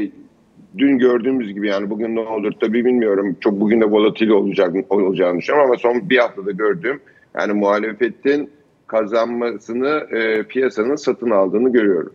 [0.77, 3.36] dün gördüğümüz gibi yani bugün ne olur tabii bilmiyorum.
[3.39, 7.01] Çok bugün de volatil olacak olacağını düşünüyorum ama son bir haftada gördüğüm
[7.39, 8.49] yani muhalefetin
[8.88, 12.13] kazanmasını e, piyasanın satın aldığını görüyorum.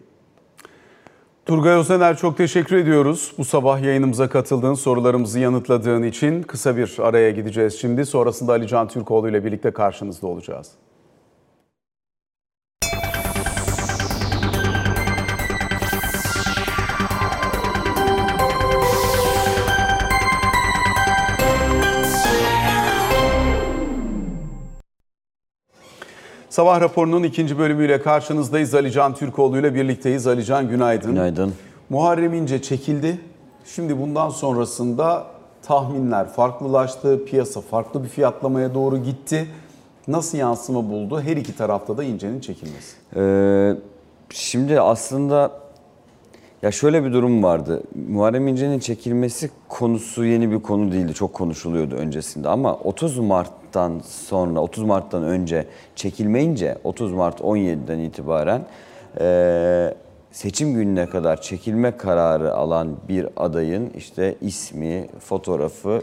[1.47, 3.33] Turgay Özener çok teşekkür ediyoruz.
[3.39, 8.07] Bu sabah yayınımıza katıldığın, sorularımızı yanıtladığın için kısa bir araya gideceğiz şimdi.
[8.07, 10.73] Sonrasında Ali Can Türkoğlu ile birlikte karşınızda olacağız.
[26.55, 28.75] Sabah raporunun ikinci bölümüyle karşınızdayız.
[28.75, 30.27] Ali Can Türkoğlu ile birlikteyiz.
[30.27, 31.11] Ali Can günaydın.
[31.11, 31.55] Günaydın.
[31.91, 33.21] Muharrem İnce çekildi.
[33.65, 35.27] Şimdi bundan sonrasında
[35.63, 37.25] tahminler farklılaştı.
[37.25, 39.47] Piyasa farklı bir fiyatlamaya doğru gitti.
[40.09, 41.21] Nasıl yansıma buldu?
[41.21, 42.97] Her iki tarafta da İnce'nin çekilmesi.
[43.17, 43.75] Ee,
[44.31, 45.53] şimdi aslında
[46.65, 47.83] ya şöyle bir durum vardı.
[48.09, 51.15] Muharrem İnce'nin çekilmesi konusu yeni bir konu değildi.
[51.15, 58.67] Çok konuşuluyordu öncesinde ama 30 Mart'tan sonra 30 Mart'tan önce çekilmeyince 30 Mart 17'den itibaren
[59.21, 59.95] e,
[60.33, 66.03] seçim gününe kadar çekilme kararı alan bir adayın işte ismi, fotoğrafı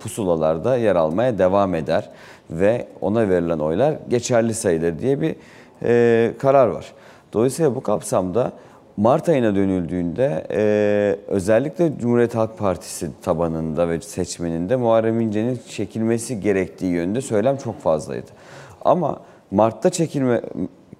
[0.00, 2.10] pusulalarda yer almaya devam eder
[2.50, 5.36] ve ona verilen oylar geçerli sayılır diye bir
[5.82, 6.92] e, karar var.
[7.32, 8.52] Dolayısıyla bu kapsamda
[8.98, 16.92] Mart ayına dönüldüğünde e, özellikle Cumhuriyet Halk Partisi tabanında ve seçmeninde Muharrem İnce'nin çekilmesi gerektiği
[16.92, 18.26] yönünde söylem çok fazlaydı.
[18.84, 20.42] Ama Mart'ta çekilme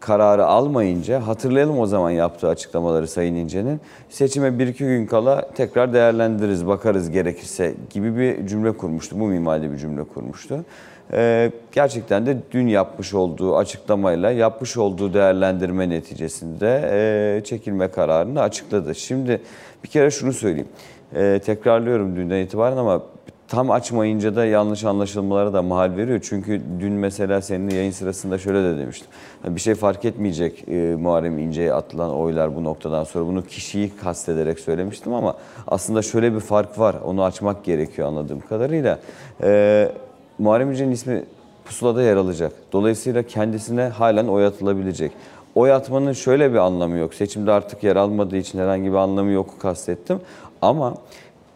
[0.00, 5.92] kararı almayınca hatırlayalım o zaman yaptığı açıklamaları Sayın İnce'nin seçime bir iki gün kala tekrar
[5.92, 9.20] değerlendiririz bakarız gerekirse gibi bir cümle kurmuştu.
[9.20, 10.64] Bu mimaride bir cümle kurmuştu.
[11.12, 18.94] Ee, gerçekten de dün yapmış olduğu açıklamayla yapmış olduğu değerlendirme neticesinde e, çekilme kararını açıkladı.
[18.94, 19.40] Şimdi
[19.84, 20.68] bir kere şunu söyleyeyim.
[21.14, 23.02] Ee, tekrarlıyorum dünden itibaren ama
[23.48, 26.20] tam açmayınca da yanlış anlaşılmalara da mahal veriyor.
[26.28, 29.08] Çünkü dün mesela senin yayın sırasında şöyle de demiştim.
[29.44, 33.26] Bir şey fark etmeyecek e, Muharrem İnce'ye atılan oylar bu noktadan sonra.
[33.26, 36.96] Bunu kişiyi kastederek söylemiştim ama aslında şöyle bir fark var.
[37.04, 38.98] Onu açmak gerekiyor anladığım kadarıyla.
[39.42, 39.92] E,
[40.38, 41.24] Muharrem İnce'nin ismi
[41.64, 42.52] pusulada yer alacak.
[42.72, 45.12] Dolayısıyla kendisine halen oy atılabilecek.
[45.54, 47.14] Oy atmanın şöyle bir anlamı yok.
[47.14, 50.20] Seçimde artık yer almadığı için herhangi bir anlamı yok kastettim.
[50.62, 50.94] Ama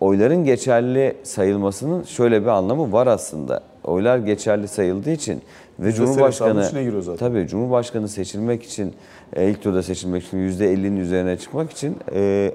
[0.00, 3.60] oyların geçerli sayılmasının şöyle bir anlamı var aslında.
[3.84, 5.42] Oylar geçerli sayıldığı için
[5.80, 6.64] ve Yüzdesel Cumhurbaşkanı
[7.02, 7.16] zaten.
[7.16, 8.92] tabii Cumhurbaşkanı seçilmek için
[9.36, 12.52] e, ilk turda seçilmek için %50'nin üzerine çıkmak için e,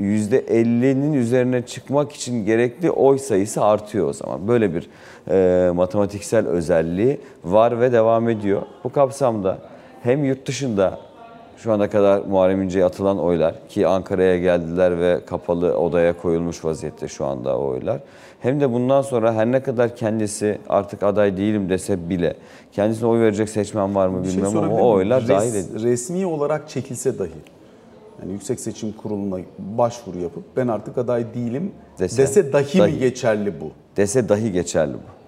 [0.00, 4.48] %50'nin üzerine çıkmak için gerekli oy sayısı artıyor o zaman.
[4.48, 4.88] Böyle bir
[5.30, 8.62] e, matematiksel özelliği var ve devam ediyor.
[8.84, 9.58] Bu kapsamda
[10.02, 10.98] hem yurt dışında
[11.56, 17.08] şu ana kadar Muharrem İnce'ye atılan oylar ki Ankara'ya geldiler ve kapalı odaya koyulmuş vaziyette
[17.08, 18.00] şu anda o oylar.
[18.40, 22.34] Hem de bundan sonra her ne kadar kendisi artık aday değilim dese bile
[22.72, 25.54] kendisine oy verecek seçmen var mı Bir şey bilmem ama sorabilir o oylar Res- dahil
[25.54, 25.82] edilir.
[25.82, 27.30] Resmi olarak çekilse dahi
[28.20, 32.92] yani Yüksek Seçim Kurulu'na başvuru yapıp ben artık aday değilim Dese, dese, dahi, dahi.
[32.92, 33.70] mi geçerli bu?
[33.96, 35.20] dese dahi geçerli bu.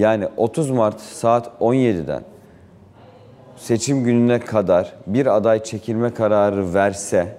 [0.00, 2.22] Yani 30 Mart saat 17'den
[3.56, 7.36] seçim gününe kadar bir aday çekilme kararı verse,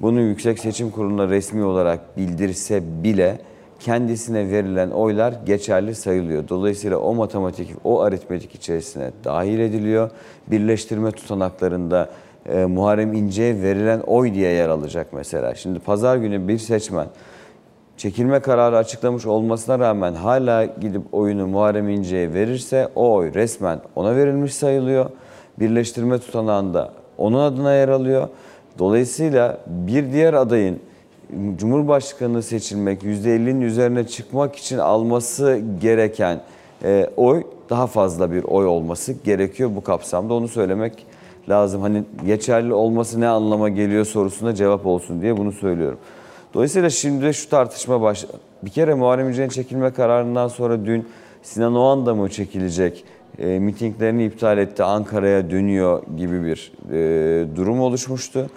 [0.00, 3.38] bunu Yüksek Seçim Kurulu'na resmi olarak bildirse bile
[3.80, 6.48] kendisine verilen oylar geçerli sayılıyor.
[6.48, 10.10] Dolayısıyla o matematik, o aritmetik içerisine dahil ediliyor.
[10.46, 12.08] Birleştirme tutanaklarında
[12.52, 15.54] e, Muharrem İnce'ye verilen oy diye yer alacak mesela.
[15.54, 17.06] Şimdi pazar günü bir seçmen
[17.96, 24.16] çekilme kararı açıklamış olmasına rağmen hala gidip oyunu Muharrem İnce'ye verirse o oy resmen ona
[24.16, 25.10] verilmiş sayılıyor.
[25.58, 28.28] Birleştirme tutanağında onun adına yer alıyor.
[28.78, 30.80] Dolayısıyla bir diğer adayın
[31.56, 36.40] Cumhurbaşkanı seçilmek, %50'nin üzerine çıkmak için alması gereken
[36.84, 40.34] e, oy daha fazla bir oy olması gerekiyor bu kapsamda.
[40.34, 41.06] Onu söylemek
[41.48, 41.82] lazım.
[41.82, 45.98] Hani geçerli olması ne anlama geliyor sorusuna cevap olsun diye bunu söylüyorum.
[46.54, 48.26] Dolayısıyla şimdi şu tartışma baş...
[48.62, 51.08] Bir kere Muharrem İnce'nin çekilme kararından sonra dün
[51.42, 53.04] Sinan Oğan da mı çekilecek?
[53.38, 58.50] E, mitinglerini iptal etti, Ankara'ya dönüyor gibi bir e, durum oluşmuştu.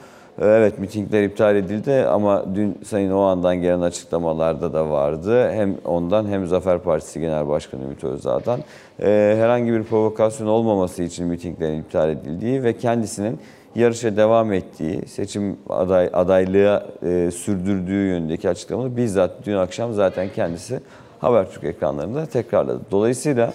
[0.44, 5.52] Evet mitingler iptal edildi ama dün Sayın Oğan'dan gelen açıklamalarda da vardı.
[5.52, 8.60] Hem ondan hem Zafer Partisi Genel Başkanı Ümit Özdağ'dan
[9.02, 13.40] e, herhangi bir provokasyon olmaması için mitinglerin iptal edildiği ve kendisinin
[13.76, 20.80] yarışa devam ettiği, seçim aday, adaylığa e, sürdürdüğü yönündeki açıklamaları bizzat dün akşam zaten kendisi
[21.20, 22.82] Habertürk ekranlarında tekrarladı.
[22.92, 23.54] Dolayısıyla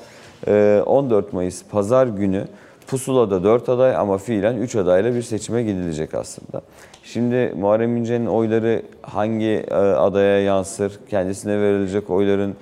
[0.49, 2.45] e, 14 Mayıs Pazar günü
[2.87, 6.63] Pusula'da 4 aday ama fiilen 3 adayla bir seçime gidilecek aslında.
[7.05, 12.55] Şimdi Muharrem İnce'nin oyları hangi e, adaya yansır, kendisine verilecek oyların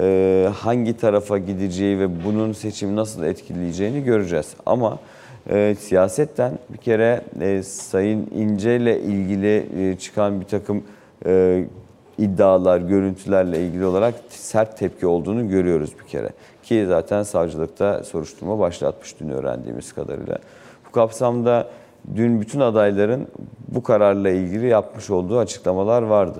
[0.00, 4.54] e, hangi tarafa gideceği ve bunun seçimi nasıl etkileyeceğini göreceğiz.
[4.66, 4.98] Ama
[5.50, 7.22] e, siyasetten bir kere
[7.62, 9.66] Sayın İnce ile ilgili
[10.00, 10.82] çıkan bir takım
[12.18, 16.28] iddialar, görüntülerle ilgili olarak sert tepki olduğunu görüyoruz bir kere.
[16.66, 20.38] Ki zaten savcılıkta soruşturma başlatmış dün öğrendiğimiz kadarıyla.
[20.88, 21.68] Bu kapsamda
[22.16, 23.26] dün bütün adayların
[23.68, 26.38] bu kararla ilgili yapmış olduğu açıklamalar vardı.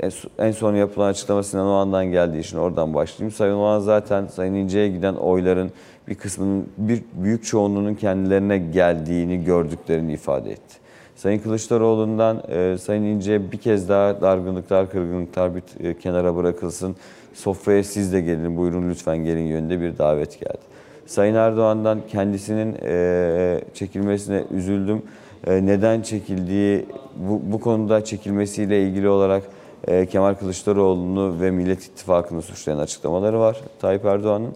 [0.00, 3.32] En so- En son yapılan açıklama Sinan Oğan'dan geldiği için oradan başlayayım.
[3.36, 5.70] Sayın Oğan zaten Sayın İnce'ye giden oyların
[6.08, 10.76] bir kısmının, bir büyük çoğunluğunun kendilerine geldiğini gördüklerini ifade etti.
[11.16, 16.96] Sayın Kılıçdaroğlu'ndan e, Sayın İnce bir kez daha dargınlıklar, kırgınlıklar bir e, kenara bırakılsın.
[17.36, 20.58] Sofraya siz de gelin, buyurun lütfen gelin yönünde bir davet geldi.
[21.06, 25.02] Sayın Erdoğan'dan kendisinin e, çekilmesine üzüldüm.
[25.46, 29.42] E, neden çekildiği, bu, bu konuda çekilmesiyle ilgili olarak
[29.88, 34.54] e, Kemal Kılıçdaroğlu'nu ve Millet İttifakı'nı suçlayan açıklamaları var Tayyip Erdoğan'ın.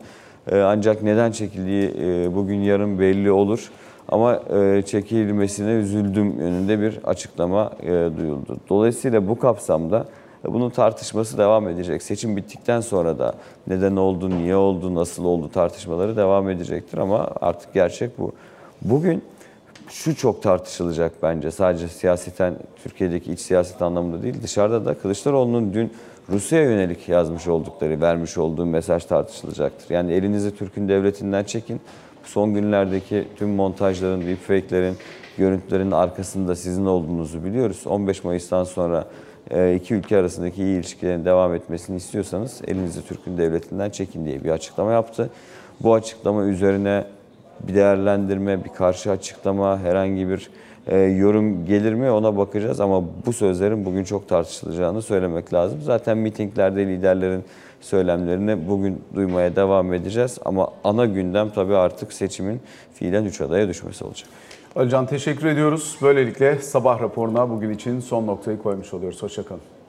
[0.52, 3.70] E, ancak neden çekildiği e, bugün yarın belli olur.
[4.08, 8.56] Ama e, çekilmesine üzüldüm yönünde bir açıklama e, duyuldu.
[8.68, 10.06] Dolayısıyla bu kapsamda
[10.48, 12.02] bunun tartışması devam edecek.
[12.02, 13.34] Seçim bittikten sonra da
[13.66, 18.32] neden oldu, niye oldu, nasıl oldu tartışmaları devam edecektir ama artık gerçek bu.
[18.82, 19.22] Bugün
[19.88, 25.92] şu çok tartışılacak bence sadece siyaseten Türkiye'deki iç siyaset anlamında değil dışarıda da Kılıçdaroğlu'nun dün
[26.28, 29.94] Rusya'ya yönelik yazmış oldukları, vermiş olduğu mesaj tartışılacaktır.
[29.94, 31.80] Yani elinizi Türk'ün devletinden çekin.
[32.24, 34.96] Son günlerdeki tüm montajların, deepfake'lerin,
[35.38, 37.86] görüntülerin arkasında sizin olduğunuzu biliyoruz.
[37.86, 39.04] 15 Mayıs'tan sonra
[39.76, 44.92] iki ülke arasındaki iyi ilişkilerin devam etmesini istiyorsanız elinizi Türk'ün devletinden çekin diye bir açıklama
[44.92, 45.30] yaptı.
[45.80, 47.04] Bu açıklama üzerine
[47.60, 50.50] bir değerlendirme, bir karşı açıklama, herhangi bir
[50.86, 55.82] e, yorum gelir mi ona bakacağız ama bu sözlerin bugün çok tartışılacağını söylemek lazım.
[55.82, 57.44] Zaten mitinglerde liderlerin
[57.80, 62.60] söylemlerini bugün duymaya devam edeceğiz ama ana gündem tabii artık seçimin
[62.94, 64.28] fiilen 3 adaya düşmesi olacak.
[64.76, 65.96] Alican teşekkür ediyoruz.
[66.02, 69.22] Böylelikle sabah raporuna bugün için son noktayı koymuş oluyoruz.
[69.22, 69.79] Hoşçakalın.